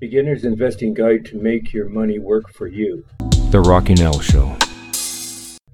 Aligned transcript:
Beginner's 0.00 0.44
Investing 0.44 0.94
Guide 0.94 1.24
to 1.24 1.42
Make 1.42 1.72
Your 1.72 1.88
Money 1.88 2.20
Work 2.20 2.52
for 2.52 2.68
You. 2.68 3.04
The 3.50 3.60
Rockinell 3.60 4.20
Show. 4.20 4.56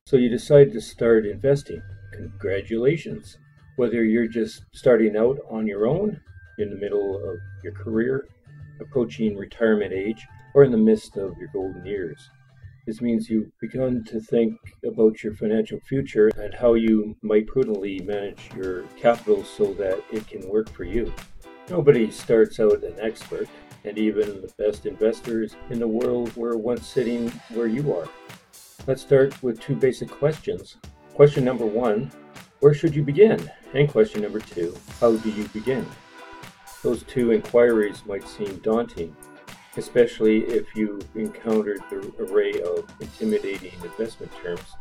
So 0.06 0.16
you 0.16 0.30
decide 0.30 0.72
to 0.72 0.80
start 0.80 1.26
investing. 1.26 1.82
Congratulations. 2.14 3.36
Whether 3.76 4.02
you're 4.02 4.26
just 4.26 4.64
starting 4.72 5.14
out 5.18 5.40
on 5.50 5.66
your 5.66 5.86
own, 5.86 6.18
in 6.56 6.70
the 6.70 6.76
middle 6.76 7.16
of 7.16 7.36
your 7.62 7.74
career, 7.74 8.26
approaching 8.80 9.36
retirement 9.36 9.92
age, 9.92 10.26
or 10.54 10.64
in 10.64 10.70
the 10.70 10.78
midst 10.78 11.18
of 11.18 11.36
your 11.36 11.50
golden 11.52 11.84
years. 11.84 12.30
This 12.86 13.02
means 13.02 13.28
you've 13.28 13.50
begun 13.60 14.04
to 14.04 14.20
think 14.20 14.56
about 14.86 15.22
your 15.22 15.34
financial 15.34 15.80
future 15.80 16.28
and 16.38 16.54
how 16.54 16.74
you 16.74 17.14
might 17.20 17.46
prudently 17.46 18.00
manage 18.00 18.48
your 18.56 18.84
capital 18.98 19.44
so 19.44 19.74
that 19.74 20.02
it 20.10 20.26
can 20.26 20.48
work 20.48 20.70
for 20.70 20.84
you. 20.84 21.12
Nobody 21.70 22.10
starts 22.10 22.60
out 22.60 22.84
an 22.84 22.94
expert, 23.00 23.48
and 23.84 23.98
even 23.98 24.40
the 24.40 24.52
best 24.56 24.86
investors 24.86 25.56
in 25.70 25.78
the 25.78 25.88
world 25.88 26.34
were 26.36 26.56
once 26.56 26.86
sitting 26.86 27.30
where 27.50 27.66
you 27.66 27.94
are. 27.94 28.08
Let's 28.86 29.02
start 29.02 29.40
with 29.42 29.60
two 29.60 29.76
basic 29.76 30.10
questions. 30.10 30.76
Question 31.14 31.44
number 31.44 31.66
one 31.66 32.10
Where 32.60 32.74
should 32.74 32.94
you 32.94 33.02
begin? 33.02 33.50
And 33.74 33.88
question 33.88 34.22
number 34.22 34.40
two 34.40 34.74
How 35.00 35.16
do 35.16 35.30
you 35.30 35.48
begin? 35.48 35.86
Those 36.82 37.02
two 37.04 37.32
inquiries 37.32 38.04
might 38.06 38.28
seem 38.28 38.58
daunting, 38.58 39.16
especially 39.76 40.44
if 40.44 40.74
you 40.76 41.00
encountered 41.14 41.82
the 41.88 42.12
array 42.18 42.60
of 42.62 42.84
intimidating 43.00 43.72
investment 43.82 44.32
terms 44.42 44.74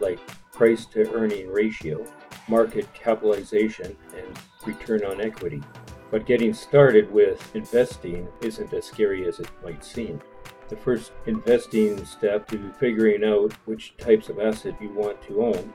like 0.00 0.18
price 0.52 0.86
to 0.86 1.12
earning 1.12 1.48
ratio, 1.50 2.04
market 2.48 2.92
capitalization, 2.94 3.96
and 4.16 4.38
return 4.66 5.04
on 5.04 5.20
equity. 5.20 5.62
But 6.10 6.26
getting 6.26 6.54
started 6.54 7.10
with 7.10 7.54
investing 7.54 8.28
isn't 8.40 8.72
as 8.72 8.86
scary 8.86 9.26
as 9.26 9.40
it 9.40 9.48
might 9.62 9.84
seem. 9.84 10.20
The 10.68 10.76
first 10.76 11.12
investing 11.26 12.04
step 12.04 12.48
to 12.48 12.72
figuring 12.78 13.24
out 13.24 13.52
which 13.64 13.96
types 13.98 14.28
of 14.28 14.38
asset 14.38 14.80
you 14.80 14.92
want 14.92 15.20
to 15.22 15.44
own 15.44 15.74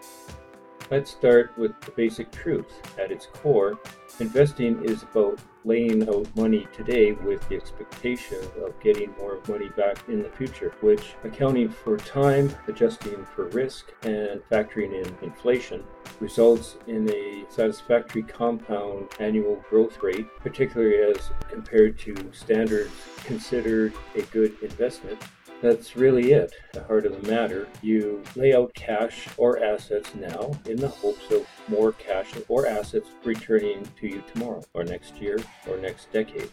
Let's 0.91 1.11
start 1.11 1.55
with 1.55 1.79
the 1.81 1.91
basic 1.91 2.31
truth. 2.31 2.65
At 2.97 3.11
its 3.11 3.27
core, 3.27 3.77
investing 4.19 4.83
is 4.83 5.03
about 5.03 5.39
laying 5.63 6.09
out 6.09 6.35
money 6.35 6.67
today 6.73 7.11
with 7.11 7.47
the 7.47 7.57
expectation 7.57 8.39
of 8.65 8.79
getting 8.79 9.13
more 9.19 9.37
money 9.47 9.69
back 9.77 9.97
in 10.07 10.23
the 10.23 10.29
future, 10.29 10.73
which, 10.81 11.13
accounting 11.23 11.69
for 11.69 11.97
time, 11.97 12.51
adjusting 12.67 13.23
for 13.35 13.49
risk, 13.49 13.91
and 14.01 14.41
factoring 14.49 15.05
in 15.05 15.15
inflation, 15.21 15.83
results 16.19 16.77
in 16.87 17.09
a 17.09 17.45
satisfactory 17.49 18.23
compound 18.23 19.09
annual 19.19 19.63
growth 19.69 20.01
rate, 20.01 20.27
particularly 20.39 20.97
as 20.97 21.31
compared 21.49 21.97
to 21.99 22.15
standards 22.33 22.91
considered 23.25 23.93
a 24.15 24.21
good 24.23 24.55
investment 24.61 25.21
that's 25.61 25.97
really 25.97 26.31
it, 26.31 26.53
the 26.73 26.83
heart 26.83 27.05
of 27.05 27.21
the 27.21 27.29
matter. 27.29 27.67
You 27.81 28.23
lay 28.35 28.53
out 28.53 28.73
cash 28.73 29.27
or 29.37 29.61
assets 29.61 30.15
now 30.15 30.51
in 30.65 30.77
the 30.77 30.87
hopes 30.87 31.29
of 31.31 31.45
more 31.67 31.91
cash 31.93 32.31
or 32.47 32.65
assets 32.65 33.09
returning 33.23 33.85
to 33.99 34.07
you 34.07 34.23
tomorrow, 34.33 34.63
or 34.73 34.83
next 34.83 35.17
year, 35.17 35.37
or 35.67 35.77
next 35.77 36.11
decade. 36.11 36.49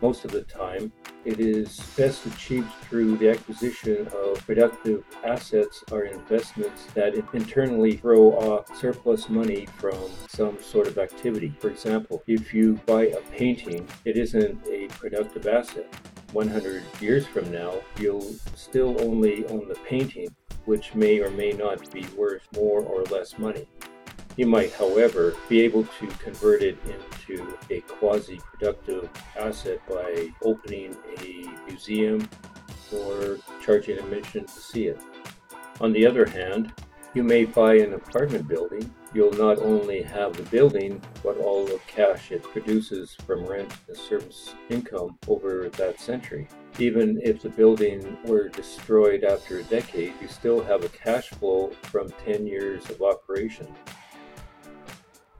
Most 0.00 0.24
of 0.24 0.30
the 0.30 0.42
time, 0.42 0.92
it 1.24 1.40
is 1.40 1.80
best 1.96 2.26
achieved 2.26 2.70
through 2.82 3.16
the 3.16 3.30
acquisition 3.30 4.06
of 4.08 4.44
productive 4.46 5.04
assets 5.24 5.82
or 5.90 6.04
investments 6.04 6.86
that 6.94 7.14
internally 7.32 7.96
throw 7.96 8.32
off 8.32 8.76
surplus 8.76 9.28
money 9.28 9.66
from 9.78 9.98
some 10.28 10.62
sort 10.62 10.86
of 10.86 10.98
activity. 10.98 11.54
For 11.58 11.68
example, 11.68 12.22
if 12.26 12.54
you 12.54 12.80
buy 12.86 13.06
a 13.06 13.20
painting, 13.32 13.88
it 14.04 14.16
isn't 14.16 14.66
a 14.66 14.88
productive 14.88 15.46
asset 15.46 15.92
100 16.32 16.82
years 17.00 17.26
from 17.26 17.50
now, 17.50 17.74
you'll 17.98 18.34
still 18.54 19.00
only 19.02 19.46
own 19.46 19.68
the 19.68 19.78
painting, 19.86 20.28
which 20.64 20.94
may 20.94 21.20
or 21.20 21.30
may 21.30 21.52
not 21.52 21.90
be 21.92 22.04
worth 22.16 22.42
more 22.54 22.82
or 22.82 23.04
less 23.04 23.38
money. 23.38 23.66
You 24.36 24.46
might, 24.46 24.72
however, 24.74 25.34
be 25.48 25.62
able 25.62 25.84
to 25.84 26.06
convert 26.18 26.62
it 26.62 26.78
into 26.84 27.56
a 27.70 27.80
quasi 27.80 28.38
productive 28.38 29.08
asset 29.34 29.80
by 29.88 30.28
opening 30.42 30.94
a 31.22 31.46
museum 31.66 32.28
or 32.92 33.38
charging 33.64 33.98
admission 33.98 34.44
to 34.44 34.52
see 34.52 34.88
it. 34.88 35.00
On 35.80 35.90
the 35.90 36.06
other 36.06 36.26
hand, 36.26 36.74
you 37.14 37.22
may 37.22 37.46
buy 37.46 37.76
an 37.76 37.94
apartment 37.94 38.46
building. 38.46 38.92
You'll 39.14 39.32
not 39.32 39.58
only 39.58 40.02
have 40.02 40.36
the 40.36 40.42
building, 40.42 41.00
but 41.22 41.38
all 41.38 41.64
the 41.64 41.80
cash 41.86 42.30
it 42.30 42.42
produces 42.42 43.16
from 43.26 43.46
rent 43.46 43.72
and 43.88 43.96
service 43.96 44.54
income 44.68 45.18
over 45.26 45.70
that 45.70 45.98
century. 45.98 46.46
Even 46.78 47.18
if 47.24 47.40
the 47.40 47.48
building 47.48 48.18
were 48.26 48.50
destroyed 48.50 49.24
after 49.24 49.60
a 49.60 49.62
decade, 49.62 50.12
you 50.20 50.28
still 50.28 50.62
have 50.62 50.84
a 50.84 50.90
cash 50.90 51.30
flow 51.30 51.70
from 51.84 52.10
10 52.26 52.46
years 52.46 52.90
of 52.90 53.00
operation, 53.00 53.66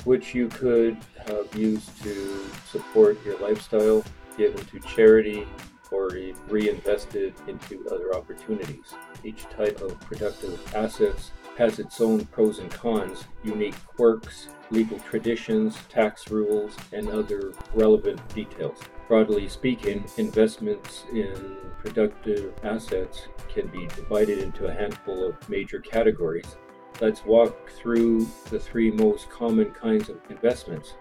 which 0.06 0.34
you 0.34 0.48
could 0.48 0.96
have 1.26 1.54
used 1.54 2.02
to 2.02 2.46
support 2.70 3.18
your 3.24 3.38
lifestyle, 3.40 4.04
given 4.38 4.64
to 4.66 4.78
charity, 4.80 5.46
or 5.90 6.10
reinvested 6.48 7.34
into 7.48 7.86
other 7.90 8.14
opportunities. 8.14 8.94
Each 9.24 9.42
type 9.50 9.80
of 9.80 9.98
productive 10.00 10.60
assets 10.74 11.32
has 11.58 11.78
its 11.78 12.00
own 12.00 12.24
pros 12.26 12.60
and 12.60 12.70
cons, 12.70 13.24
unique 13.42 13.76
quirks, 13.86 14.48
legal 14.70 14.98
traditions, 15.00 15.76
tax 15.88 16.30
rules, 16.30 16.76
and 16.92 17.08
other 17.08 17.52
relevant 17.74 18.20
details. 18.34 18.78
Broadly 19.08 19.48
speaking, 19.48 20.04
investments 20.18 21.04
in 21.12 21.56
productive 21.78 22.52
assets 22.62 23.28
can 23.48 23.66
be 23.68 23.86
divided 23.88 24.38
into 24.38 24.66
a 24.66 24.72
handful 24.72 25.24
of 25.24 25.48
major 25.48 25.80
categories. 25.80 26.56
Let's 27.00 27.24
walk 27.24 27.70
through 27.70 28.26
the 28.50 28.58
three 28.58 28.90
most 28.90 29.28
common 29.28 29.70
kinds 29.72 30.08
of 30.08 30.18
investments 30.30 30.94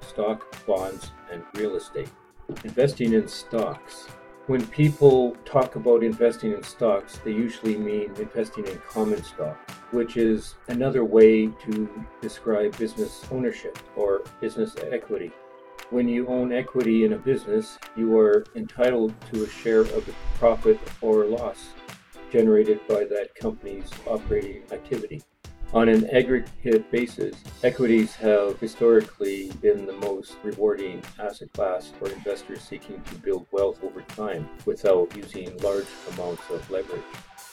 stock, 0.00 0.64
bonds, 0.66 1.12
and 1.30 1.42
real 1.54 1.76
estate. 1.76 2.10
Investing 2.64 3.12
in 3.12 3.28
stocks 3.28 4.08
when 4.46 4.64
people 4.68 5.36
talk 5.44 5.74
about 5.74 6.04
investing 6.04 6.52
in 6.52 6.62
stocks, 6.62 7.18
they 7.24 7.32
usually 7.32 7.76
mean 7.76 8.12
investing 8.16 8.64
in 8.64 8.78
common 8.88 9.20
stock, 9.24 9.58
which 9.90 10.16
is 10.16 10.54
another 10.68 11.04
way 11.04 11.48
to 11.48 12.06
describe 12.20 12.78
business 12.78 13.24
ownership 13.32 13.76
or 13.96 14.22
business 14.40 14.76
equity. 14.92 15.32
When 15.90 16.08
you 16.08 16.28
own 16.28 16.52
equity 16.52 17.04
in 17.04 17.14
a 17.14 17.18
business, 17.18 17.76
you 17.96 18.16
are 18.16 18.44
entitled 18.54 19.14
to 19.32 19.42
a 19.42 19.48
share 19.48 19.80
of 19.80 20.06
the 20.06 20.14
profit 20.38 20.78
or 21.00 21.24
loss 21.24 21.70
generated 22.30 22.78
by 22.86 23.02
that 23.04 23.34
company's 23.34 23.90
operating 24.06 24.62
activity. 24.70 25.22
On 25.72 25.88
an 25.88 26.08
aggregate 26.10 26.90
basis, 26.90 27.34
equities 27.64 28.14
have 28.14 28.58
historically 28.60 29.50
been 29.60 29.84
the 29.84 29.92
most 29.94 30.36
rewarding 30.44 31.02
asset 31.18 31.52
class 31.52 31.92
for 31.98 32.08
investors 32.08 32.62
seeking 32.62 33.02
to 33.02 33.14
build 33.16 33.46
wealth 33.50 33.82
over 33.82 34.00
time 34.02 34.48
without 34.64 35.14
using 35.16 35.56
large 35.58 35.86
amounts 36.12 36.48
of 36.50 36.70
leverage. 36.70 37.02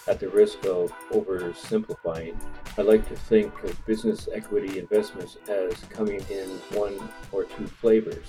At 0.07 0.19
the 0.19 0.29
risk 0.29 0.63
of 0.66 0.94
oversimplifying, 1.12 2.38
I 2.78 2.84
like 2.84 3.07
to 3.09 3.16
think 3.16 3.52
of 3.63 3.85
business 3.85 4.29
equity 4.31 4.78
investments 4.78 5.38
as 5.47 5.73
coming 5.90 6.22
in 6.29 6.50
one 6.78 6.97
or 7.31 7.46
two 7.46 7.66
flavors 7.66 8.28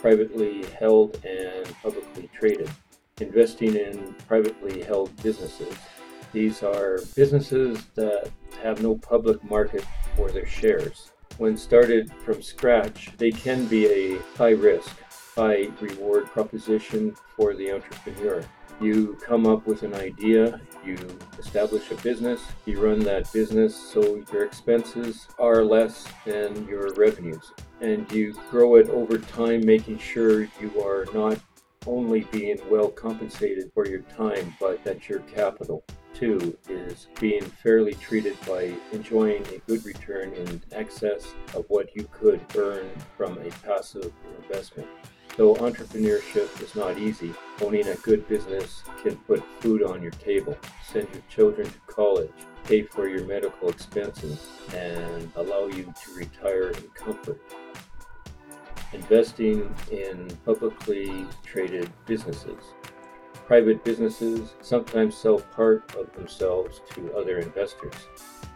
privately 0.00 0.64
held 0.80 1.24
and 1.24 1.66
publicly 1.82 2.28
traded. 2.38 2.70
Investing 3.20 3.76
in 3.76 4.14
privately 4.26 4.82
held 4.82 5.14
businesses 5.22 5.76
these 6.32 6.62
are 6.62 6.98
businesses 7.14 7.84
that 7.94 8.30
have 8.62 8.82
no 8.82 8.96
public 8.96 9.42
market 9.44 9.84
for 10.16 10.30
their 10.30 10.46
shares. 10.46 11.10
When 11.38 11.56
started 11.56 12.12
from 12.24 12.42
scratch, 12.42 13.10
they 13.18 13.30
can 13.30 13.66
be 13.66 13.86
a 13.86 14.18
high 14.36 14.50
risk, 14.50 14.96
high 15.36 15.68
reward 15.80 16.26
proposition 16.26 17.14
for 17.36 17.54
the 17.54 17.72
entrepreneur. 17.72 18.44
You 18.80 19.18
come 19.24 19.46
up 19.46 19.66
with 19.66 19.82
an 19.82 19.94
idea, 19.94 20.60
you 20.84 20.96
establish 21.38 21.90
a 21.90 21.96
business, 21.96 22.40
you 22.66 22.80
run 22.80 23.00
that 23.00 23.32
business 23.32 23.76
so 23.76 24.24
your 24.32 24.44
expenses 24.44 25.28
are 25.38 25.64
less 25.64 26.06
than 26.24 26.66
your 26.66 26.92
revenues. 26.94 27.52
And 27.80 28.10
you 28.10 28.34
grow 28.50 28.76
it 28.76 28.88
over 28.88 29.18
time, 29.18 29.64
making 29.64 29.98
sure 29.98 30.42
you 30.60 30.82
are 30.82 31.06
not 31.14 31.38
only 31.86 32.20
being 32.32 32.58
well 32.70 32.88
compensated 32.88 33.70
for 33.74 33.86
your 33.86 34.00
time, 34.02 34.54
but 34.60 34.82
that 34.84 35.08
your 35.08 35.20
capital 35.20 35.84
too 36.14 36.56
is 36.68 37.08
being 37.20 37.42
fairly 37.44 37.94
treated 37.94 38.36
by 38.46 38.74
enjoying 38.92 39.44
a 39.48 39.58
good 39.66 39.84
return 39.84 40.32
in 40.34 40.62
excess 40.72 41.34
of 41.54 41.64
what 41.68 41.94
you 41.96 42.08
could 42.12 42.40
earn 42.56 42.88
from 43.16 43.38
a 43.38 43.50
passive 43.66 44.12
investment. 44.42 44.88
Though 45.36 45.54
entrepreneurship 45.54 46.60
is 46.62 46.74
not 46.74 46.98
easy, 46.98 47.32
owning 47.62 47.88
a 47.88 47.94
good 47.96 48.28
business 48.28 48.82
can 49.02 49.16
put 49.16 49.42
food 49.60 49.82
on 49.82 50.02
your 50.02 50.10
table, 50.12 50.56
send 50.84 51.08
your 51.12 51.22
children 51.30 51.66
to 51.70 51.78
college, 51.86 52.30
pay 52.64 52.82
for 52.82 53.08
your 53.08 53.24
medical 53.24 53.70
expenses, 53.70 54.46
and 54.74 55.32
allow 55.36 55.66
you 55.66 55.84
to 55.84 56.14
retire 56.14 56.70
in 56.70 56.82
comfort. 56.94 57.40
investing 58.92 59.74
in 59.90 60.28
publicly 60.44 61.26
traded 61.44 61.90
businesses. 62.06 62.74
Private 63.52 63.84
businesses 63.84 64.54
sometimes 64.62 65.14
sell 65.14 65.38
part 65.38 65.94
of 65.96 66.10
themselves 66.14 66.80
to 66.94 67.14
other 67.14 67.40
investors 67.40 67.92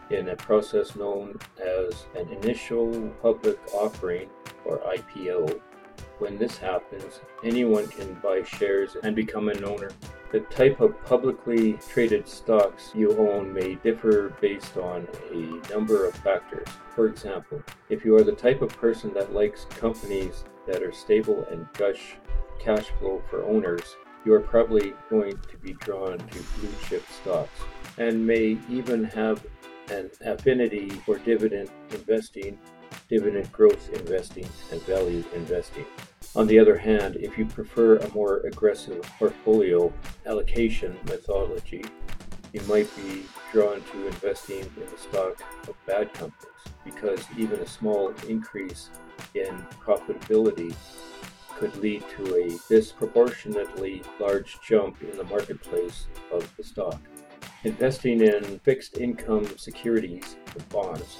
in 0.09 0.29
a 0.29 0.35
process 0.35 0.95
known 0.95 1.37
as 1.63 2.07
an 2.15 2.27
initial 2.29 3.07
public 3.21 3.59
offering 3.75 4.27
or 4.65 4.79
IPO. 4.79 5.61
When 6.17 6.39
this 6.39 6.57
happens, 6.57 7.19
anyone 7.43 7.85
can 7.89 8.15
buy 8.23 8.41
shares 8.41 8.97
and 9.03 9.15
become 9.15 9.49
an 9.49 9.63
owner. 9.63 9.91
The 10.31 10.39
type 10.39 10.81
of 10.81 10.99
publicly 11.05 11.73
traded 11.73 12.27
stocks 12.27 12.91
you 12.95 13.15
own 13.19 13.53
may 13.53 13.75
differ 13.75 14.33
based 14.41 14.77
on 14.77 15.07
a 15.31 15.71
number 15.71 16.07
of 16.07 16.15
factors. 16.15 16.69
For 16.95 17.05
example, 17.05 17.61
if 17.89 18.03
you 18.03 18.15
are 18.15 18.23
the 18.23 18.31
type 18.31 18.63
of 18.63 18.69
person 18.69 19.13
that 19.13 19.31
likes 19.31 19.65
companies 19.65 20.43
that 20.65 20.81
are 20.81 20.91
stable 20.91 21.45
and 21.51 21.71
gush 21.73 22.15
cash 22.57 22.87
flow 22.99 23.21
for 23.29 23.45
owners, 23.45 23.95
you 24.25 24.33
are 24.33 24.41
probably 24.41 24.93
going 25.09 25.37
to 25.49 25.57
be 25.57 25.73
drawn 25.73 26.17
to 26.17 26.39
blue 26.59 26.73
chip 26.87 27.05
stocks 27.21 27.59
and 27.97 28.25
may 28.25 28.57
even 28.69 29.03
have 29.03 29.45
an 29.89 30.09
affinity 30.25 30.89
for 30.89 31.17
dividend 31.19 31.69
investing, 31.91 32.57
dividend 33.09 33.51
growth 33.51 33.89
investing, 33.93 34.47
and 34.71 34.81
value 34.83 35.23
investing. 35.33 35.85
On 36.35 36.45
the 36.45 36.59
other 36.59 36.77
hand, 36.77 37.15
if 37.15 37.37
you 37.37 37.45
prefer 37.45 37.97
a 37.97 38.13
more 38.13 38.39
aggressive 38.39 39.01
portfolio 39.17 39.91
allocation 40.25 40.95
methodology, 41.05 41.83
you 42.53 42.61
might 42.61 42.93
be 42.95 43.23
drawn 43.51 43.81
to 43.81 44.07
investing 44.07 44.59
in 44.59 44.91
the 44.91 44.97
stock 44.97 45.41
of 45.67 45.75
bad 45.85 46.13
companies 46.13 46.53
because 46.83 47.25
even 47.37 47.59
a 47.59 47.67
small 47.67 48.13
increase 48.27 48.89
in 49.35 49.55
profitability 49.83 50.73
could 51.57 51.75
lead 51.77 52.03
to 52.15 52.35
a 52.35 52.69
disproportionately 52.69 54.03
large 54.19 54.59
jump 54.61 55.01
in 55.01 55.17
the 55.17 55.23
marketplace 55.23 56.07
of 56.31 56.55
the 56.55 56.63
stock. 56.63 56.99
Investing 57.63 58.21
in 58.21 58.59
fixed 58.59 58.97
income 58.97 59.47
securities, 59.57 60.37
bonds. 60.69 61.17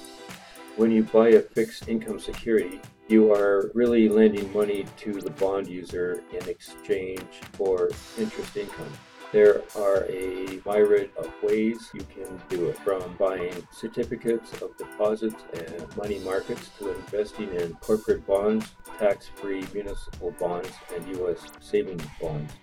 When 0.76 0.92
you 0.92 1.02
buy 1.02 1.30
a 1.30 1.40
fixed 1.40 1.88
income 1.88 2.20
security, 2.20 2.80
you 3.08 3.32
are 3.32 3.72
really 3.74 4.08
lending 4.08 4.52
money 4.52 4.86
to 4.98 5.20
the 5.20 5.30
bond 5.30 5.66
user 5.66 6.22
in 6.32 6.48
exchange 6.48 7.40
for 7.54 7.90
interest 8.16 8.56
income. 8.56 8.92
There 9.30 9.62
are 9.76 10.06
a 10.08 10.58
myriad 10.64 11.10
of 11.18 11.30
ways 11.42 11.90
you 11.92 12.00
can 12.14 12.40
do 12.48 12.70
it, 12.70 12.78
from 12.78 13.14
buying 13.18 13.52
certificates 13.70 14.54
of 14.62 14.74
deposits 14.78 15.44
and 15.52 15.96
money 15.98 16.18
markets 16.20 16.70
to 16.78 16.94
investing 16.94 17.52
in 17.52 17.74
corporate 17.74 18.26
bonds, 18.26 18.74
tax 18.98 19.28
free 19.36 19.66
municipal 19.74 20.30
bonds, 20.40 20.70
and 20.94 21.06
U.S. 21.18 21.46
savings 21.60 22.06
bonds. 22.22 22.54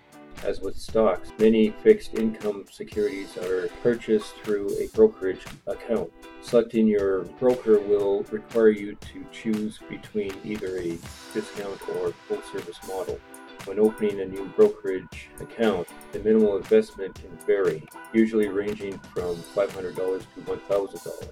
As 0.43 0.59
with 0.59 0.75
stocks, 0.75 1.31
many 1.37 1.69
fixed 1.69 2.15
income 2.15 2.65
securities 2.71 3.37
are 3.37 3.67
purchased 3.83 4.35
through 4.37 4.75
a 4.79 4.87
brokerage 4.95 5.45
account. 5.67 6.11
Selecting 6.41 6.87
your 6.87 7.25
broker 7.39 7.79
will 7.79 8.23
require 8.31 8.69
you 8.69 8.95
to 8.95 9.25
choose 9.31 9.79
between 9.87 10.33
either 10.43 10.77
a 10.79 10.97
discount 11.31 11.79
or 11.89 12.11
full 12.27 12.41
service 12.41 12.79
model. 12.87 13.19
When 13.63 13.79
opening 13.79 14.19
a 14.19 14.25
new 14.25 14.45
brokerage 14.55 15.29
account, 15.39 15.87
the 16.11 16.19
minimal 16.19 16.57
investment 16.57 17.15
can 17.15 17.35
vary, 17.47 17.87
usually 18.13 18.49
ranging 18.49 18.99
from 19.13 19.35
$500 19.35 19.95
to 19.95 20.41
$1,000, 20.41 21.29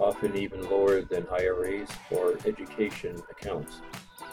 often 0.00 0.36
even 0.36 0.68
lower 0.70 1.02
than 1.02 1.26
IRAs 1.30 1.88
or 2.10 2.36
education 2.44 3.16
accounts. 3.30 3.80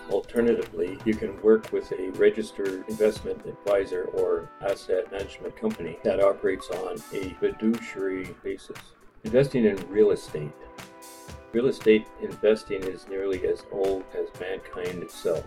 Alternatively, 0.10 1.00
you 1.06 1.16
can 1.16 1.42
work 1.42 1.72
with 1.72 1.92
a 1.92 2.12
registered 2.12 2.84
investment 2.88 3.44
advisor 3.46 4.04
or 4.14 4.50
asset 4.62 5.12
management 5.12 5.56
company 5.56 5.98
that 6.04 6.20
operates 6.20 6.70
on 6.70 6.98
a 7.14 7.30
fiduciary 7.40 8.36
basis. 8.44 8.78
Investing 9.24 9.66
in 9.66 9.76
real 9.90 10.12
estate. 10.12 10.52
Real 11.52 11.68
estate 11.68 12.06
investing 12.22 12.84
is 12.84 13.08
nearly 13.08 13.48
as 13.48 13.64
old 13.72 14.04
as 14.14 14.28
mankind 14.40 15.02
itself. 15.02 15.44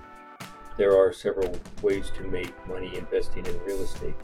There 0.79 0.97
are 0.97 1.13
several 1.13 1.57
ways 1.83 2.13
to 2.17 2.23
make 2.23 2.55
money 2.69 2.97
investing 2.97 3.45
in 3.45 3.61
real 3.65 3.83
estate, 3.83 4.15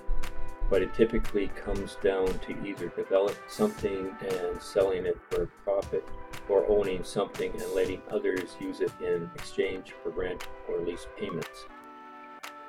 but 0.71 0.83
it 0.83 0.95
typically 0.95 1.49
comes 1.49 1.97
down 1.97 2.29
to 2.29 2.65
either 2.65 2.87
develop 2.91 3.37
something 3.49 4.15
and 4.21 4.63
selling 4.63 5.05
it 5.05 5.19
for 5.29 5.47
profit 5.65 6.09
or 6.49 6.65
owning 6.69 7.03
something 7.03 7.51
and 7.51 7.75
letting 7.75 8.01
others 8.09 8.55
use 8.61 8.81
it 8.81 8.93
in 9.03 9.29
exchange 9.35 9.95
for 10.01 10.11
rent 10.11 10.47
or 10.69 10.79
lease 10.79 11.09
payments. 11.19 11.67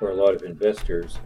For 0.00 0.10
a 0.10 0.16
lot 0.16 0.34
of 0.34 0.42
investors, 0.42 1.20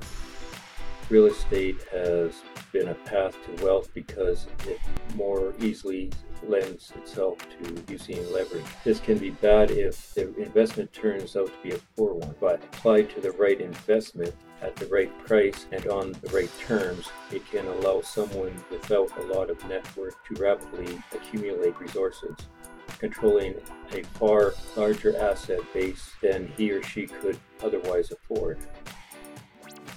real 1.08 1.26
estate 1.26 1.86
has 1.90 2.42
been 2.72 2.88
a 2.88 2.94
path 2.94 3.38
to 3.46 3.64
wealth 3.64 3.88
because 3.94 4.48
it 4.68 4.78
more 5.14 5.54
easily 5.60 6.10
lends 6.48 6.92
itself 6.96 7.38
to 7.38 7.84
using 7.88 8.18
leverage. 8.32 8.64
This 8.84 9.00
can 9.00 9.18
be 9.18 9.30
bad 9.30 9.70
if 9.70 10.14
the 10.14 10.34
investment 10.36 10.92
turns 10.92 11.36
out 11.36 11.46
to 11.46 11.62
be 11.62 11.74
a 11.74 11.80
poor 11.96 12.14
one, 12.14 12.34
but 12.40 12.62
applied 12.64 13.10
to 13.10 13.20
the 13.20 13.32
right 13.32 13.60
investment 13.60 14.34
at 14.62 14.76
the 14.76 14.86
right 14.86 15.10
price 15.26 15.66
and 15.72 15.86
on 15.86 16.12
the 16.22 16.28
right 16.30 16.50
terms, 16.58 17.08
it 17.30 17.44
can 17.50 17.66
allow 17.66 18.00
someone 18.02 18.52
without 18.70 19.10
a 19.18 19.22
lot 19.34 19.50
of 19.50 19.68
net 19.68 19.84
worth 19.96 20.16
to 20.28 20.42
rapidly 20.42 21.00
accumulate 21.12 21.78
resources, 21.80 22.36
controlling 22.98 23.54
a 23.92 24.02
far 24.18 24.52
larger 24.76 25.16
asset 25.16 25.60
base 25.72 26.10
than 26.22 26.48
he 26.56 26.70
or 26.70 26.82
she 26.82 27.06
could 27.06 27.38
otherwise 27.62 28.10
afford. 28.10 28.58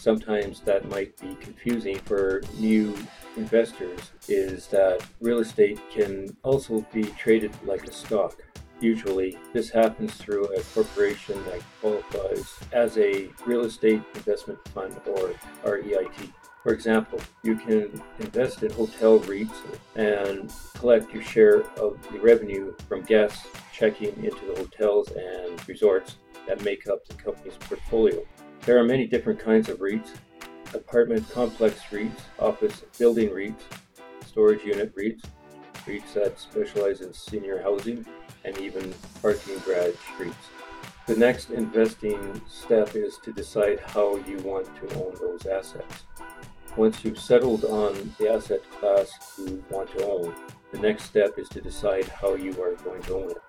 Sometimes 0.04 0.60
that 0.66 0.90
might 0.90 1.18
be 1.22 1.34
confusing 1.36 1.98
for 2.00 2.42
new 2.60 2.94
investors 3.38 4.12
is 4.28 4.68
that 4.68 5.02
real 5.22 5.40
estate 5.40 5.80
can 5.90 6.36
also 6.44 6.86
be 6.92 7.06
traded 7.06 7.54
like 7.64 7.88
a 7.88 7.94
stock. 7.94 8.36
Usually, 8.82 9.38
this 9.54 9.70
happens 9.70 10.14
through 10.16 10.44
a 10.48 10.62
corporation 10.74 11.42
that 11.46 11.62
qualifies 11.80 12.54
as 12.74 12.98
a 12.98 13.30
real 13.46 13.62
estate 13.64 14.02
investment 14.16 14.60
fund 14.74 14.94
or 15.06 15.36
REIT. 15.64 16.34
For 16.64 16.74
example, 16.74 17.22
you 17.44 17.56
can 17.56 18.04
invest 18.20 18.62
in 18.62 18.74
hotel 18.74 19.22
REITs 19.22 19.56
and 19.96 20.52
collect 20.74 21.14
your 21.14 21.24
share 21.24 21.62
of 21.80 21.98
the 22.12 22.20
revenue 22.20 22.76
from 22.90 23.04
guests 23.04 23.48
checking 23.72 24.22
into 24.22 24.46
the 24.48 24.56
hotels 24.58 25.10
and 25.12 25.66
resorts 25.66 26.18
that 26.46 26.62
make 26.66 26.90
up 26.90 27.08
the 27.08 27.14
company's 27.14 27.56
portfolio. 27.56 28.22
There 28.66 28.78
are 28.78 28.84
many 28.86 29.08
different 29.08 29.40
kinds 29.40 29.68
of 29.68 29.80
REITs 29.80 30.16
apartment 30.74 31.30
complex 31.30 31.82
REITs, 31.92 32.22
office 32.40 32.84
building 32.98 33.30
REITs, 33.30 33.60
storage 34.26 34.64
unit 34.64 34.96
REITs, 34.96 35.22
REITs 35.86 36.14
that 36.14 36.40
specialize 36.40 37.02
in 37.02 37.14
senior 37.14 37.62
housing, 37.62 38.06
and 38.46 38.58
even 38.60 38.94
parking 39.22 39.60
garage 39.66 39.96
REITs. 40.18 40.34
The 41.08 41.18
next 41.18 41.50
investing 41.50 42.42
step 42.48 42.96
is 42.96 43.18
to 43.26 43.34
decide 43.34 43.82
how 43.82 44.16
you 44.16 44.38
want 44.38 44.68
to 44.78 44.96
own 44.96 45.14
those 45.20 45.46
assets. 45.46 46.06
Once 46.78 47.04
you've 47.04 47.20
settled 47.20 47.66
on 47.66 48.16
the 48.18 48.30
asset 48.30 48.62
class 48.72 49.12
you 49.38 49.62
want 49.70 49.92
to 49.98 50.08
own, 50.08 50.34
the 50.72 50.80
next 50.80 51.04
step 51.04 51.38
is 51.38 51.50
to 51.50 51.60
decide 51.60 52.06
how 52.06 52.36
you 52.36 52.52
are 52.64 52.76
going 52.76 53.02
to 53.04 53.16
own 53.16 53.32
it. 53.32 53.42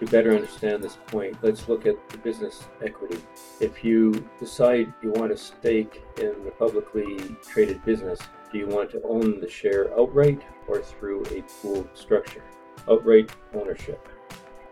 To 0.00 0.06
better 0.06 0.34
understand 0.34 0.82
this 0.82 0.98
point, 1.06 1.36
let's 1.42 1.68
look 1.68 1.86
at 1.86 2.08
the 2.08 2.18
business 2.18 2.64
equity. 2.82 3.18
If 3.60 3.84
you 3.84 4.28
decide 4.40 4.92
you 5.02 5.12
want 5.12 5.32
a 5.32 5.36
stake 5.36 6.02
in 6.18 6.34
a 6.46 6.50
publicly 6.50 7.18
traded 7.46 7.84
business, 7.84 8.18
do 8.52 8.58
you 8.58 8.66
want 8.66 8.90
to 8.90 9.02
own 9.02 9.40
the 9.40 9.48
share 9.48 9.96
outright 9.98 10.42
or 10.66 10.82
through 10.82 11.24
a 11.26 11.42
pooled 11.42 11.88
structure? 11.94 12.42
Outright 12.90 13.30
ownership. 13.54 14.08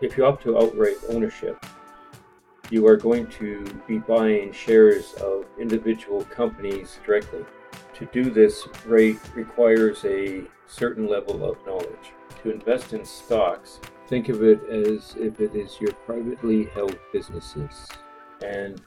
If 0.01 0.17
you 0.17 0.25
opt 0.25 0.43
to 0.43 0.57
outright 0.57 0.97
ownership, 1.09 1.65
you 2.69 2.85
are 2.85 2.97
going 2.97 3.27
to 3.27 3.63
be 3.87 3.99
buying 3.99 4.51
shares 4.51 5.13
of 5.15 5.45
individual 5.57 6.25
companies 6.25 6.99
directly. 7.05 7.45
To 7.95 8.05
do 8.07 8.29
this 8.29 8.67
right 8.85 9.17
requires 9.35 10.03
a 10.03 10.43
certain 10.67 11.07
level 11.07 11.49
of 11.49 11.65
knowledge. 11.65 12.11
To 12.41 12.51
invest 12.51 12.93
in 12.93 13.05
stocks, 13.05 13.79
think 14.07 14.29
of 14.29 14.43
it 14.43 14.63
as 14.69 15.15
if 15.17 15.39
it 15.39 15.55
is 15.55 15.79
your 15.79 15.93
privately 16.05 16.65
held 16.65 16.97
businesses. 17.11 17.87
And 18.43 18.81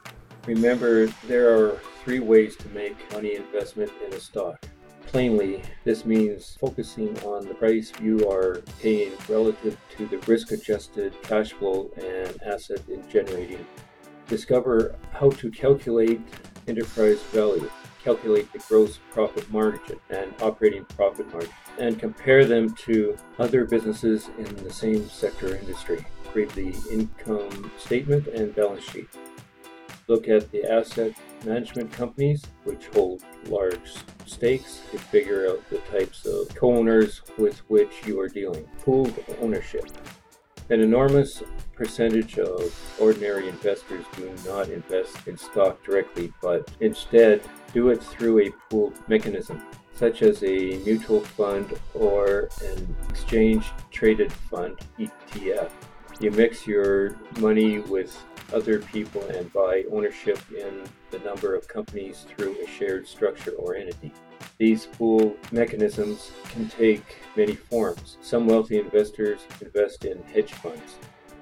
remember, 0.45 1.07
there 1.27 1.53
are 1.53 1.79
three 2.03 2.19
ways 2.19 2.55
to 2.57 2.69
make 2.69 3.11
money 3.11 3.35
investment 3.35 3.91
in 4.05 4.13
a 4.13 4.19
stock. 4.19 4.65
Plainly, 5.07 5.63
this 5.85 6.05
means 6.05 6.57
focusing 6.59 7.17
on 7.19 7.47
the 7.47 7.53
price 7.53 7.93
you 8.01 8.29
are 8.29 8.61
paying 8.81 9.13
relative 9.29 9.77
to 9.95 10.05
the 10.05 10.17
risk 10.19 10.51
adjusted 10.51 11.13
cash 11.23 11.53
flow 11.53 11.89
and 11.95 12.37
asset 12.43 12.81
in 12.89 13.07
generating. 13.09 13.65
Discover 14.27 14.95
how 15.13 15.29
to 15.29 15.49
calculate 15.49 16.21
enterprise 16.67 17.21
value, 17.23 17.69
calculate 18.03 18.51
the 18.53 18.59
gross 18.59 18.99
profit 19.11 19.49
margin 19.51 19.99
and 20.09 20.33
operating 20.41 20.85
profit 20.85 21.31
margin, 21.31 21.51
and 21.79 21.99
compare 21.99 22.45
them 22.45 22.73
to 22.75 23.17
other 23.39 23.65
businesses 23.65 24.29
in 24.37 24.55
the 24.63 24.73
same 24.73 25.07
sector 25.09 25.55
industry. 25.55 26.05
read 26.33 26.49
the 26.51 26.75
income 26.91 27.71
statement 27.77 28.27
and 28.27 28.53
balance 28.55 28.83
sheet. 28.83 29.07
Look 30.07 30.27
at 30.27 30.51
the 30.51 30.63
asset 30.65 31.13
management 31.43 31.91
companies, 31.91 32.45
which 32.63 32.87
hold 32.93 33.23
large 33.47 33.95
stakes 34.25 34.81
to 34.91 34.97
figure 34.97 35.49
out 35.49 35.67
the 35.69 35.79
types 35.79 36.25
of 36.25 36.53
co-owners 36.55 37.21
with 37.37 37.57
which 37.69 38.05
you 38.05 38.19
are 38.19 38.29
dealing. 38.29 38.67
Pooled 38.83 39.13
ownership. 39.41 39.85
An 40.69 40.81
enormous 40.81 41.43
percentage 41.75 42.39
of 42.39 42.73
ordinary 42.99 43.47
investors 43.47 44.05
do 44.15 44.33
not 44.45 44.69
invest 44.69 45.27
in 45.27 45.37
stock 45.37 45.83
directly, 45.83 46.33
but 46.41 46.69
instead 46.81 47.41
do 47.73 47.89
it 47.89 48.01
through 48.01 48.39
a 48.39 48.51
pooled 48.69 48.93
mechanism, 49.07 49.61
such 49.93 50.21
as 50.21 50.43
a 50.43 50.77
mutual 50.85 51.21
fund 51.21 51.77
or 51.93 52.49
an 52.63 52.95
exchange 53.09 53.65
traded 53.91 54.31
fund 54.31 54.77
ETF. 54.99 55.71
You 56.19 56.31
mix 56.31 56.65
your 56.65 57.15
money 57.39 57.79
with 57.79 58.17
other 58.53 58.79
people 58.79 59.21
and 59.29 59.51
buy 59.53 59.83
ownership 59.91 60.39
in 60.51 60.83
the 61.11 61.19
number 61.19 61.55
of 61.55 61.67
companies 61.67 62.25
through 62.29 62.57
a 62.63 62.67
shared 62.67 63.07
structure 63.07 63.51
or 63.51 63.75
entity. 63.75 64.11
These 64.57 64.87
pool 64.87 65.35
mechanisms 65.51 66.31
can 66.45 66.69
take 66.69 67.03
many 67.35 67.55
forms. 67.55 68.17
Some 68.21 68.47
wealthy 68.47 68.79
investors 68.79 69.41
invest 69.61 70.05
in 70.05 70.21
hedge 70.23 70.53
funds, 70.53 70.95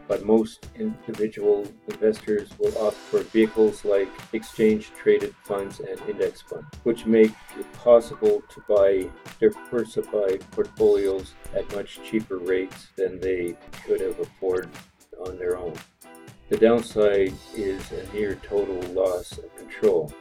but 0.08 0.26
most 0.26 0.68
individual 0.76 1.68
investors 1.88 2.50
will 2.60 2.78
opt 2.78 2.96
for 2.96 3.20
vehicles 3.22 3.84
like 3.84 4.10
exchange 4.34 4.92
traded 4.98 5.34
funds 5.44 5.80
and 5.80 6.00
index 6.10 6.42
funds, 6.42 6.68
which 6.84 7.06
make 7.06 7.32
it 7.60 7.74
possible 7.74 8.44
to 8.50 8.64
buy 8.68 9.10
diversified 9.40 10.44
portfolios 10.52 11.34
at 11.56 11.74
much 11.76 12.00
cheaper 12.04 12.38
rates 12.38 12.88
than 12.96 13.20
they 13.20 13.56
could 13.86 14.02
have 14.02 14.20
afforded 14.20 14.70
on 15.26 15.38
their 15.38 15.58
own. 15.58 15.74
The 16.50 16.58
downside 16.58 17.34
is 17.56 17.92
a 17.92 18.14
near 18.14 18.36
total 18.36 18.80
loss 18.94 19.38
of 19.40 19.56
control. 19.56 20.14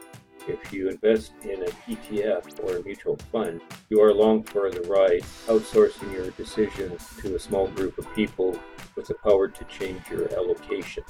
If 0.47 0.71
you 0.71 0.89
invest 0.89 1.33
in 1.43 1.63
an 1.63 1.71
ETF 1.87 2.63
or 2.63 2.77
a 2.77 2.83
mutual 2.83 3.17
fund, 3.31 3.61
you 3.89 4.01
are 4.01 4.09
along 4.09 4.43
for 4.43 4.69
the 4.69 4.81
ride, 4.81 5.21
outsourcing 5.47 6.11
your 6.13 6.29
decisions 6.31 7.07
to 7.21 7.35
a 7.35 7.39
small 7.39 7.67
group 7.69 7.97
of 7.97 8.11
people 8.13 8.59
with 8.95 9.07
the 9.07 9.15
power 9.15 9.47
to 9.47 9.63
change 9.65 10.01
your 10.09 10.33
allocation. 10.33 11.03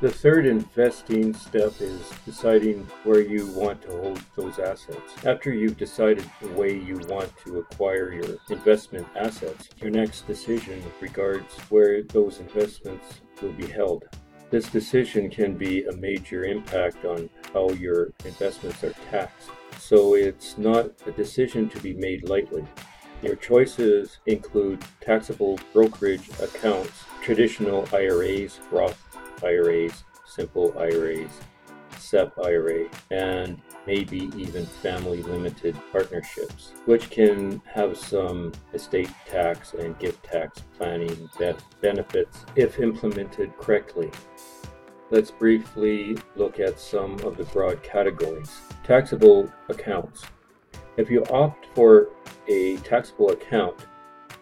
The 0.00 0.10
third 0.10 0.46
investing 0.46 1.34
step 1.34 1.74
is 1.78 2.10
deciding 2.24 2.86
where 3.04 3.20
you 3.20 3.46
want 3.48 3.82
to 3.82 3.88
hold 3.88 4.22
those 4.34 4.58
assets. 4.58 5.14
After 5.26 5.52
you've 5.52 5.76
decided 5.76 6.24
the 6.40 6.48
way 6.52 6.74
you 6.74 6.98
want 7.08 7.30
to 7.44 7.58
acquire 7.58 8.10
your 8.10 8.38
investment 8.48 9.06
assets, 9.14 9.68
your 9.76 9.90
next 9.90 10.26
decision 10.26 10.82
regards 11.02 11.54
where 11.68 12.02
those 12.02 12.40
investments 12.40 13.20
will 13.42 13.52
be 13.52 13.66
held. 13.66 14.04
This 14.48 14.70
decision 14.70 15.28
can 15.28 15.54
be 15.54 15.84
a 15.84 15.92
major 15.92 16.44
impact 16.44 17.04
on 17.04 17.28
how 17.52 17.68
your 17.72 18.14
investments 18.24 18.82
are 18.82 18.94
taxed. 19.10 19.50
So 19.78 20.14
it's 20.14 20.56
not 20.56 20.92
a 21.06 21.12
decision 21.12 21.68
to 21.68 21.80
be 21.80 21.92
made 21.92 22.26
lightly. 22.26 22.64
Your 23.22 23.36
choices 23.36 24.18
include 24.26 24.82
taxable 25.00 25.58
brokerage 25.72 26.28
accounts, 26.40 27.04
traditional 27.22 27.86
IRAs, 27.92 28.60
Roth 28.70 28.98
IRAs, 29.42 30.04
simple 30.26 30.74
IRAs, 30.78 31.30
SEP 31.98 32.32
IRA, 32.38 32.86
and 33.10 33.60
maybe 33.86 34.30
even 34.36 34.64
family 34.64 35.22
limited 35.22 35.76
partnerships, 35.92 36.72
which 36.86 37.10
can 37.10 37.60
have 37.66 37.96
some 37.96 38.52
estate 38.72 39.10
tax 39.26 39.74
and 39.74 39.98
gift 39.98 40.22
tax 40.24 40.62
planning 40.76 41.28
benefits 41.80 42.44
if 42.56 42.80
implemented 42.80 43.56
correctly. 43.58 44.10
Let's 45.10 45.30
briefly 45.30 46.16
look 46.36 46.58
at 46.58 46.80
some 46.80 47.14
of 47.20 47.36
the 47.36 47.44
broad 47.44 47.82
categories. 47.82 48.60
Taxable 48.84 49.52
accounts. 49.68 50.22
If 50.96 51.10
you 51.10 51.24
opt 51.26 51.66
for 51.74 52.10
a 52.50 52.76
taxable 52.78 53.30
account, 53.30 53.86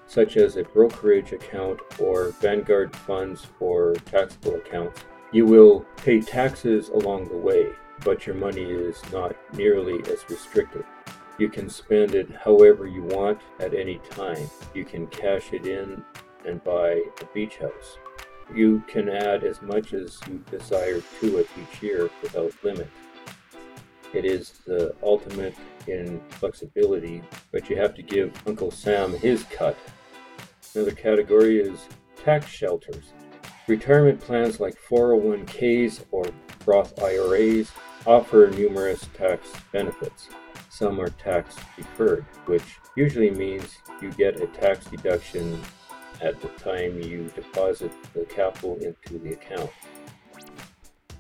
such 0.07 0.37
as 0.37 0.57
a 0.57 0.65
brokerage 0.65 1.33
account 1.33 1.79
or 1.99 2.31
Vanguard 2.41 2.97
funds 2.97 3.47
for 3.59 3.95
taxable 4.07 4.57
accounts, 4.57 5.05
you 5.31 5.45
will 5.45 5.85
pay 5.99 6.21
taxes 6.21 6.89
along 6.89 7.29
the 7.29 7.37
way, 7.37 7.69
but 8.05 8.27
your 8.27 8.35
money 8.35 8.65
is 8.65 9.03
not 9.13 9.37
nearly 9.55 10.01
as 10.11 10.25
restricted. 10.31 10.85
You 11.39 11.51
can 11.51 11.69
spend 11.69 12.15
it 12.15 12.31
however 12.31 12.87
you 12.87 13.03
want 13.03 13.41
at 13.61 13.75
any 13.75 13.99
time. 14.11 14.49
You 14.75 14.85
can 14.85 15.07
cash 15.09 15.53
it 15.53 15.67
in 15.67 16.03
and 16.47 16.65
buy 16.65 17.03
a 17.21 17.25
beach 17.35 17.59
house. 17.59 17.99
You 18.55 18.83
can 18.89 19.11
add 19.11 19.45
as 19.45 19.61
much 19.61 19.93
as 19.93 20.19
you 20.27 20.43
desire 20.51 21.03
to 21.21 21.39
it 21.39 21.49
each 21.61 21.83
year 21.83 22.09
without 22.23 22.55
limit. 22.65 22.89
It 24.15 24.25
is 24.25 24.53
the 24.67 24.95
ultimate 25.03 25.55
in 25.87 26.21
flexibility, 26.31 27.23
but 27.53 27.69
you 27.69 27.77
have 27.77 27.95
to 27.95 28.03
give 28.03 28.33
Uncle 28.47 28.71
Sam 28.71 29.13
his 29.13 29.45
cut. 29.45 29.77
Another 30.75 30.93
category 30.93 31.61
is 31.61 31.87
tax 32.17 32.47
shelters. 32.47 33.13
Retirement 33.67 34.21
plans 34.21 34.61
like 34.61 34.77
401ks 34.89 36.05
or 36.11 36.25
Roth 36.65 37.03
IRAs 37.03 37.71
offer 38.07 38.51
numerous 38.55 39.07
tax 39.15 39.53
benefits. 39.73 40.29
Some 40.71 41.01
are 41.01 41.11
tax 41.11 41.57
deferred, 41.77 42.25
which 42.47 42.63
usually 42.97 43.31
means 43.31 43.77
you 44.01 44.11
get 44.13 44.41
a 44.41 44.47
tax 44.47 44.87
deduction 44.87 45.61
at 46.23 46.41
the 46.41 46.49
time 46.49 47.01
you 47.01 47.31
deposit 47.35 47.93
the 48.15 48.25
capital 48.25 48.77
into 48.77 49.19
the 49.19 49.33
account 49.35 49.71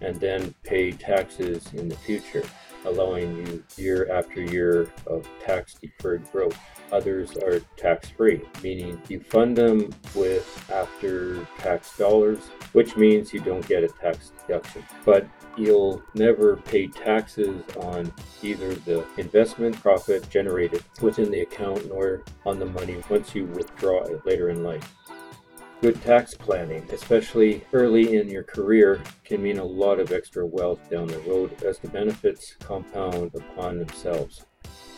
and 0.00 0.18
then 0.21 0.54
pay 0.62 0.92
taxes 0.92 1.73
in 1.75 1.88
the 1.88 1.97
future, 1.97 2.42
allowing 2.85 3.37
you 3.37 3.64
year 3.76 4.11
after 4.12 4.40
year 4.40 4.90
of 5.06 5.28
tax 5.44 5.75
deferred 5.75 6.30
growth. 6.32 6.58
Others 6.90 7.37
are 7.38 7.61
tax 7.76 8.08
free, 8.08 8.42
meaning 8.62 9.00
you 9.08 9.20
fund 9.20 9.56
them 9.56 9.90
with 10.14 10.70
after 10.73 11.44
tax 11.58 11.97
dollars, 11.99 12.38
which 12.73 12.97
means 12.97 13.32
you 13.32 13.40
don't 13.40 13.66
get 13.66 13.85
a 13.85 13.88
tax 13.88 14.32
deduction. 14.47 14.82
But 15.04 15.26
you'll 15.56 16.02
never 16.14 16.56
pay 16.56 16.87
taxes 16.87 17.62
on 17.80 18.12
either 18.42 18.75
the 18.75 19.04
investment 19.18 19.78
profit 19.80 20.28
generated 20.30 20.82
within 21.02 21.30
the 21.30 21.40
account 21.40 21.88
nor 21.88 22.23
on 22.47 22.58
the 22.58 22.66
money 22.66 23.02
once 23.11 23.35
you 23.35 23.44
withdraw 23.47 24.04
it 24.04 24.25
later 24.25 24.49
in 24.50 24.62
life. 24.62 24.94
Good 25.80 26.02
tax 26.02 26.35
planning, 26.35 26.85
especially 26.90 27.62
early 27.73 28.16
in 28.16 28.28
your 28.28 28.42
career, 28.42 29.00
can 29.23 29.40
mean 29.40 29.58
a 29.58 29.64
lot 29.64 30.00
of 30.00 30.11
extra 30.11 30.44
wealth 30.44 30.90
down 30.90 31.06
the 31.06 31.20
road 31.20 31.62
as 31.62 31.78
the 31.78 31.87
benefits 31.87 32.56
compound 32.58 33.30
upon 33.37 33.78
themselves. 33.78 34.44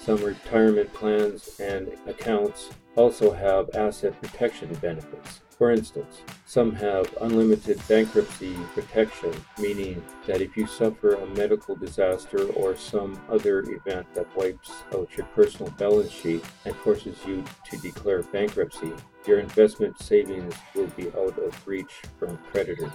Some 0.02 0.24
retirement 0.24 0.90
plans 0.94 1.60
and 1.60 1.90
accounts 2.06 2.70
also 2.96 3.30
have 3.30 3.68
asset 3.74 4.18
protection 4.22 4.72
benefits. 4.76 5.42
For 5.60 5.70
instance, 5.70 6.22
some 6.46 6.74
have 6.76 7.14
unlimited 7.20 7.86
bankruptcy 7.86 8.54
protection, 8.72 9.34
meaning 9.58 10.02
that 10.26 10.40
if 10.40 10.56
you 10.56 10.66
suffer 10.66 11.16
a 11.16 11.26
medical 11.36 11.76
disaster 11.76 12.48
or 12.52 12.74
some 12.74 13.20
other 13.28 13.60
event 13.64 14.06
that 14.14 14.34
wipes 14.34 14.72
out 14.94 15.14
your 15.18 15.26
personal 15.34 15.70
balance 15.72 16.12
sheet 16.12 16.42
and 16.64 16.74
forces 16.76 17.18
you 17.26 17.44
to 17.70 17.76
declare 17.76 18.22
bankruptcy, 18.22 18.90
your 19.26 19.38
investment 19.38 20.00
savings 20.00 20.54
will 20.74 20.86
be 20.96 21.08
out 21.08 21.38
of 21.38 21.68
reach 21.68 21.92
from 22.18 22.38
creditors. 22.50 22.88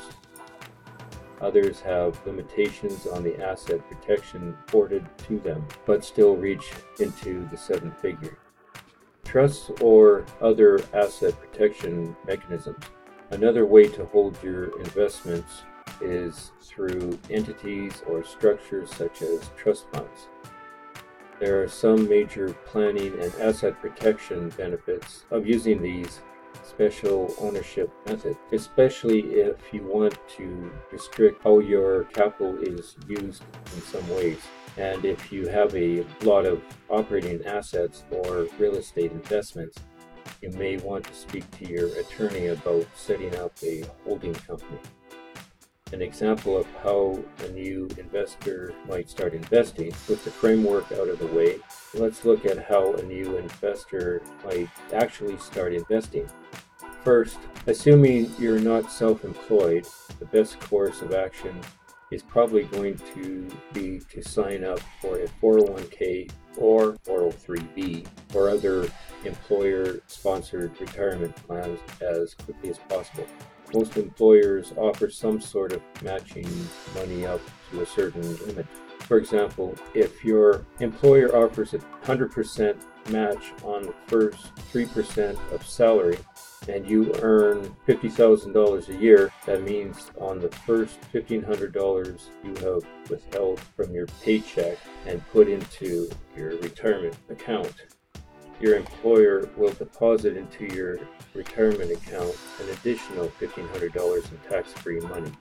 Others 1.41 1.81
have 1.81 2.19
limitations 2.25 3.05
on 3.05 3.21
the 3.21 3.39
asset 3.45 3.87
protection 3.87 4.57
afforded 4.65 5.07
to 5.19 5.37
them, 5.37 5.63
but 5.85 6.03
still 6.03 6.35
reach 6.35 6.71
into 6.99 7.47
the 7.51 7.57
seven 7.57 7.91
figure. 7.91 8.39
Trusts 9.35 9.69
or 9.81 10.25
other 10.39 10.79
asset 10.93 11.37
protection 11.37 12.15
mechanisms. 12.25 12.81
Another 13.31 13.65
way 13.65 13.85
to 13.85 14.05
hold 14.05 14.41
your 14.41 14.79
investments 14.79 15.63
is 15.99 16.53
through 16.61 17.19
entities 17.29 18.01
or 18.07 18.23
structures 18.23 18.95
such 18.95 19.21
as 19.21 19.51
trust 19.57 19.87
funds. 19.91 20.29
There 21.41 21.61
are 21.61 21.67
some 21.67 22.07
major 22.07 22.53
planning 22.65 23.19
and 23.19 23.35
asset 23.41 23.77
protection 23.81 24.53
benefits 24.55 25.25
of 25.31 25.45
using 25.45 25.81
these 25.81 26.21
special 26.65 27.33
ownership 27.39 27.91
method, 28.07 28.35
especially 28.51 29.21
if 29.35 29.55
you 29.71 29.83
want 29.83 30.17
to 30.37 30.71
restrict 30.91 31.43
how 31.43 31.59
your 31.59 32.05
capital 32.05 32.57
is 32.57 32.95
used 33.07 33.43
in 33.75 33.81
some 33.81 34.07
ways. 34.09 34.39
And 34.77 35.05
if 35.05 35.31
you 35.31 35.47
have 35.47 35.73
a 35.75 36.05
lot 36.23 36.45
of 36.45 36.61
operating 36.89 37.45
assets 37.45 38.03
or 38.11 38.47
real 38.57 38.75
estate 38.75 39.11
investments, 39.11 39.77
you 40.41 40.49
may 40.51 40.77
want 40.77 41.05
to 41.05 41.13
speak 41.13 41.49
to 41.59 41.67
your 41.67 41.87
attorney 41.99 42.47
about 42.47 42.85
setting 42.95 43.35
up 43.35 43.53
a 43.63 43.83
holding 44.03 44.33
company. 44.33 44.79
An 45.93 46.01
example 46.01 46.57
of 46.57 46.65
how 46.83 47.17
a 47.43 47.47
new 47.49 47.87
investor 47.97 48.73
might 48.89 49.07
start 49.07 49.33
investing. 49.33 49.93
With 50.09 50.25
the 50.25 50.31
framework 50.31 50.91
out 50.91 51.07
of 51.07 51.19
the 51.19 51.27
way, 51.27 51.59
let's 51.93 52.25
look 52.25 52.43
at 52.45 52.65
how 52.65 52.95
a 52.95 53.03
new 53.03 53.37
investor 53.37 54.21
might 54.43 54.67
actually 54.93 55.37
start 55.37 55.73
investing. 55.73 56.27
First, 57.05 57.37
assuming 57.67 58.31
you're 58.39 58.57
not 58.59 58.91
self 58.91 59.23
employed, 59.25 59.85
the 60.17 60.25
best 60.25 60.59
course 60.59 61.03
of 61.03 61.13
action 61.13 61.55
is 62.09 62.23
probably 62.23 62.63
going 62.63 62.97
to 63.13 63.47
be 63.73 63.99
to 64.09 64.23
sign 64.23 64.63
up 64.63 64.79
for 64.99 65.19
a 65.19 65.27
401k 65.39 66.31
or 66.57 66.93
403b 67.05 68.07
or 68.33 68.49
other 68.49 68.89
employer 69.23 69.99
sponsored 70.07 70.81
retirement 70.81 71.35
plans 71.35 71.79
as 72.01 72.33
quickly 72.33 72.71
as 72.71 72.79
possible. 72.89 73.27
Most 73.71 73.97
employers 73.97 74.73
offer 74.75 75.11
some 75.11 75.39
sort 75.39 75.73
of 75.73 75.83
matching 76.01 76.49
money 76.95 77.27
up 77.27 77.41
to 77.69 77.81
a 77.83 77.85
certain 77.85 78.35
limit. 78.47 78.65
For 79.07 79.17
example, 79.17 79.75
if 79.93 80.25
your 80.25 80.65
employer 80.79 81.35
offers 81.35 81.73
a 81.73 81.79
100% 81.79 82.75
match 83.11 83.53
on 83.63 83.83
the 83.83 83.93
first 84.07 84.55
3% 84.73 85.37
of 85.51 85.65
salary, 85.65 86.17
and 86.67 86.89
you 86.89 87.13
earn 87.21 87.75
$50,000 87.87 88.89
a 88.89 88.95
year, 88.95 89.31
that 89.45 89.61
means 89.61 90.09
on 90.19 90.39
the 90.39 90.49
first 90.49 90.99
$1,500 91.13 92.21
you 92.43 92.55
have 92.65 93.09
withheld 93.09 93.59
from 93.75 93.93
your 93.93 94.07
paycheck 94.23 94.77
and 95.05 95.25
put 95.27 95.47
into 95.47 96.09
your 96.35 96.57
retirement 96.57 97.15
account, 97.29 97.73
your 98.59 98.75
employer 98.75 99.47
will 99.57 99.73
deposit 99.73 100.37
into 100.37 100.65
your 100.73 100.97
retirement 101.33 101.91
account 101.91 102.35
an 102.59 102.69
additional 102.69 103.27
$1,500 103.39 104.31
in 104.31 104.49
tax 104.49 104.73
free 104.73 104.99
money. 105.01 105.31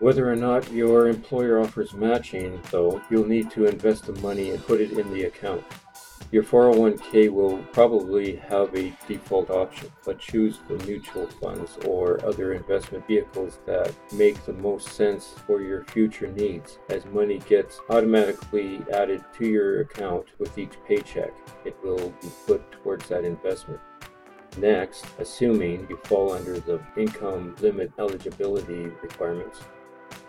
Whether 0.00 0.30
or 0.30 0.36
not 0.36 0.70
your 0.70 1.08
employer 1.08 1.60
offers 1.60 1.92
matching, 1.92 2.60
though, 2.70 3.02
you'll 3.10 3.26
need 3.26 3.50
to 3.50 3.66
invest 3.66 4.06
the 4.06 4.12
money 4.20 4.50
and 4.50 4.64
put 4.64 4.80
it 4.80 4.92
in 4.92 5.12
the 5.12 5.24
account. 5.24 5.64
Your 6.30 6.44
401k 6.44 7.30
will 7.30 7.58
probably 7.72 8.36
have 8.36 8.72
a 8.76 8.96
default 9.08 9.50
option, 9.50 9.90
but 10.04 10.20
choose 10.20 10.60
the 10.68 10.74
mutual 10.84 11.26
funds 11.26 11.78
or 11.84 12.24
other 12.24 12.52
investment 12.52 13.08
vehicles 13.08 13.58
that 13.66 13.92
make 14.12 14.44
the 14.44 14.52
most 14.52 14.90
sense 14.90 15.34
for 15.46 15.62
your 15.62 15.84
future 15.86 16.28
needs, 16.28 16.78
as 16.90 17.04
money 17.06 17.40
gets 17.48 17.80
automatically 17.90 18.80
added 18.92 19.24
to 19.38 19.48
your 19.48 19.80
account 19.80 20.26
with 20.38 20.56
each 20.58 20.74
paycheck. 20.86 21.32
It 21.64 21.76
will 21.82 22.10
be 22.22 22.28
put 22.46 22.70
towards 22.70 23.08
that 23.08 23.24
investment. 23.24 23.80
Next, 24.58 25.06
assuming 25.18 25.86
you 25.90 25.96
fall 26.04 26.32
under 26.32 26.60
the 26.60 26.80
income 26.96 27.56
limit 27.60 27.90
eligibility 27.98 28.84
requirements, 29.02 29.60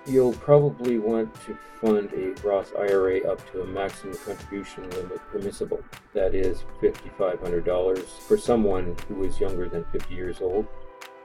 You'll 0.09 0.33
probably 0.33 0.97
want 0.97 1.31
to 1.45 1.55
fund 1.79 2.11
a 2.13 2.31
Roth 2.41 2.73
IRA 2.75 3.19
up 3.31 3.47
to 3.51 3.61
a 3.61 3.67
maximum 3.67 4.17
contribution 4.17 4.89
limit 4.89 5.19
permissible, 5.29 5.83
that 6.15 6.33
is 6.33 6.63
$5,500 6.81 7.99
for 8.27 8.35
someone 8.35 8.95
who 9.07 9.23
is 9.23 9.39
younger 9.39 9.69
than 9.69 9.85
50 9.91 10.15
years 10.15 10.41
old, 10.41 10.65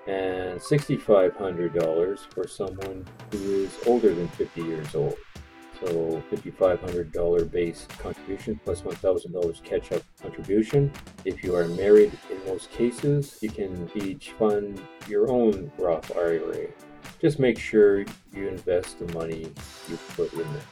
and 0.06 0.60
$6,500 0.60 2.18
for 2.34 2.46
someone 2.46 3.06
who 3.32 3.64
is 3.64 3.74
older 3.86 4.14
than 4.14 4.28
50 4.28 4.62
years 4.62 4.94
old. 4.94 5.16
So 5.80 6.22
$5,500 6.30 7.50
base 7.50 7.88
contribution 7.98 8.60
plus 8.66 8.82
$1,000 8.82 9.64
catch 9.64 9.92
up 9.92 10.02
contribution. 10.20 10.92
If 11.24 11.42
you 11.42 11.56
are 11.56 11.68
married, 11.68 12.12
in 12.30 12.44
most 12.46 12.70
cases, 12.70 13.38
you 13.40 13.48
can 13.48 13.90
each 13.94 14.32
fund 14.32 14.78
your 15.08 15.30
own 15.30 15.72
Roth 15.78 16.14
IRA 16.14 16.68
just 17.24 17.38
make 17.38 17.58
sure 17.58 18.00
you 18.34 18.48
invest 18.48 18.98
the 18.98 19.10
money 19.14 19.50
you 19.88 19.98
put 20.14 20.30
in 20.34 20.40
there. 20.40 20.62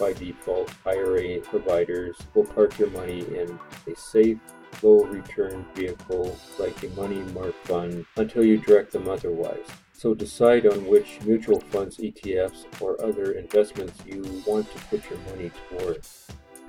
By 0.00 0.12
default, 0.12 0.74
IRA 0.84 1.38
providers 1.38 2.16
will 2.34 2.46
park 2.46 2.80
your 2.80 2.90
money 2.90 3.20
in 3.20 3.56
a 3.86 3.94
safe, 3.94 4.40
low 4.82 5.04
return 5.04 5.64
vehicle 5.76 6.36
like 6.58 6.82
a 6.82 6.88
money 7.00 7.20
market 7.32 7.54
fund 7.62 8.04
until 8.16 8.44
you 8.44 8.56
direct 8.56 8.90
them 8.90 9.08
otherwise. 9.08 9.68
So 9.92 10.14
decide 10.14 10.66
on 10.66 10.84
which 10.88 11.20
mutual 11.22 11.60
funds, 11.60 11.98
ETFs, 11.98 12.64
or 12.80 13.00
other 13.00 13.34
investments 13.34 14.02
you 14.04 14.42
want 14.48 14.68
to 14.72 14.78
put 14.86 15.08
your 15.08 15.20
money 15.30 15.52
toward. 15.70 16.00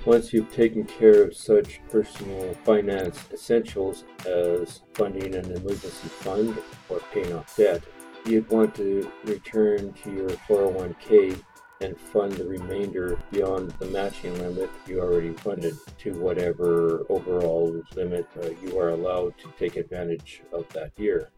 Once 0.05 0.31
you've 0.31 0.53
taken 0.53 0.85
care 0.85 1.23
of 1.23 1.35
such 1.35 1.81
personal 1.89 2.53
finance 2.63 3.19
essentials 3.33 4.03
as 4.27 4.81
funding 4.93 5.33
an 5.33 5.45
emergency 5.45 6.09
fund 6.09 6.55
or 6.89 6.99
paying 7.11 7.33
off 7.33 7.55
debt, 7.57 7.81
you'd 8.29 8.49
want 8.51 8.75
to 8.75 9.11
return 9.25 9.91
to 9.93 10.11
your 10.11 10.29
401k 10.29 11.41
and 11.81 11.99
fund 11.99 12.33
the 12.33 12.45
remainder 12.45 13.17
beyond 13.31 13.71
the 13.79 13.85
matching 13.87 14.37
limit 14.39 14.69
you 14.85 14.99
already 14.99 15.33
funded 15.33 15.75
to 15.97 16.11
whatever 16.19 17.05
overall 17.09 17.81
limit 17.95 18.27
uh, 18.43 18.49
you 18.63 18.77
are 18.77 18.89
allowed 18.89 19.35
to 19.39 19.51
take 19.57 19.77
advantage 19.77 20.43
of 20.53 20.67
that 20.69 20.91
year. 20.97 21.29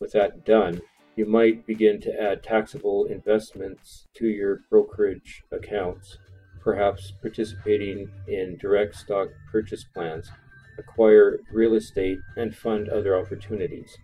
With 0.00 0.12
that 0.12 0.44
done, 0.44 0.82
you 1.16 1.24
might 1.24 1.66
begin 1.66 2.00
to 2.02 2.20
add 2.20 2.42
taxable 2.42 3.06
investments 3.06 4.06
to 4.14 4.26
your 4.26 4.60
brokerage 4.68 5.42
accounts, 5.50 6.18
perhaps 6.60 7.12
participating 7.22 8.10
in 8.26 8.58
direct 8.58 8.96
stock 8.96 9.28
purchase 9.50 9.84
plans, 9.94 10.30
acquire 10.78 11.40
real 11.52 11.74
estate, 11.74 12.18
and 12.36 12.54
fund 12.54 12.88
other 12.88 13.16
opportunities. 13.16 13.96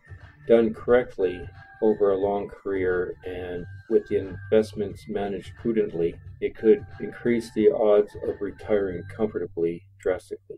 Done 0.48 0.74
correctly, 0.74 1.48
over 1.85 2.12
a 2.12 2.16
long 2.16 2.49
career 2.49 3.14
and 3.27 3.66
with 3.90 4.09
the 4.09 4.16
investments 4.16 5.05
managed 5.07 5.53
prudently, 5.61 6.14
it 6.40 6.57
could 6.57 6.85
increase 6.99 7.53
the 7.53 7.68
odds 7.70 8.16
of 8.27 8.40
retiring 8.40 9.03
comfortably 9.14 9.83
drastically. 10.01 10.57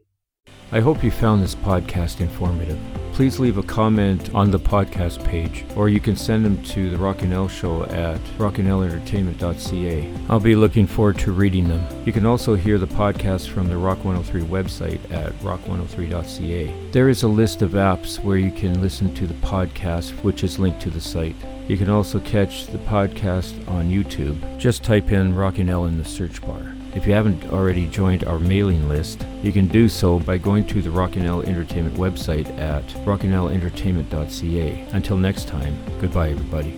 I 0.73 0.81
hope 0.81 1.05
you 1.05 1.13
found 1.13 1.43
this 1.43 1.55
podcast 1.55 2.21
informative. 2.21 2.79
Please 3.13 3.39
leave 3.39 3.57
a 3.57 3.63
comment 3.63 4.35
on 4.35 4.51
the 4.51 4.59
podcast 4.59 5.25
page, 5.25 5.65
or 5.77 5.89
you 5.89 6.01
can 6.01 6.17
send 6.17 6.45
them 6.45 6.63
to 6.65 6.91
the 6.91 6.99
Rockinell 6.99 7.49
Show 7.49 7.85
at 7.85 8.19
rockinnellentertainment.ca. 8.37 10.13
I'll 10.29 10.41
be 10.41 10.57
looking 10.57 10.87
forward 10.87 11.19
to 11.21 11.33
reading 11.33 11.69
them. 11.69 11.87
You 12.05 12.13
can 12.13 12.27
also 12.27 12.57
hear 12.57 12.79
the 12.79 12.87
podcast 12.87 13.49
from 13.49 13.69
the 13.69 13.77
Rock 13.77 14.05
103 14.05 14.43
website 14.43 15.01
at 15.11 15.33
rock103.ca. 15.39 16.91
There 16.91 17.09
is 17.09 17.23
a 17.23 17.29
list 17.29 17.63
of 17.63 17.71
apps 17.71 18.23
where 18.23 18.37
you 18.37 18.51
can 18.51 18.83
listen 18.83 19.15
to 19.15 19.27
the 19.27 19.35
podcast, 19.35 20.11
which 20.25 20.45
is 20.45 20.59
linked 20.59 20.83
to 20.83 20.91
the 20.91 21.01
site. 21.01 21.37
You 21.69 21.79
can 21.79 21.89
also 21.89 22.19
catch 22.21 22.67
the 22.67 22.79
podcast 22.79 23.67
on 23.69 23.89
YouTube. 23.89 24.59
Just 24.59 24.83
type 24.83 25.11
in 25.11 25.35
Rockinell 25.35 25.87
in 25.87 25.97
the 25.97 26.05
search 26.05 26.43
bar. 26.43 26.76
If 26.97 27.07
you 27.07 27.13
haven't 27.13 27.45
already 27.53 27.87
joined 27.89 28.25
our 28.25 28.39
mailing 28.39 28.89
list, 28.89 29.27
you 29.43 29.53
can 29.53 29.69
do 29.69 29.87
so 29.87 30.19
by 30.19 30.39
going 30.39 30.67
to 30.69 30.81
the 30.81 30.91
Rockinell 30.91 31.43
Entertainment 31.43 31.97
website 31.97 32.49
at 32.59 32.83
rockinnellentertainment.ca. 33.05 34.89
Until 34.93 35.19
next 35.19 35.47
time, 35.47 35.77
goodbye, 36.01 36.31
everybody. 36.31 36.71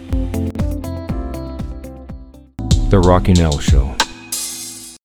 The 2.91 2.99
Rockinell 2.99 3.61
Show. 3.61 3.95